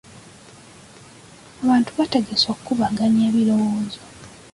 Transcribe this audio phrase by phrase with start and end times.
[1.61, 4.01] Abantu baategese okukubaganya ebirowoozo.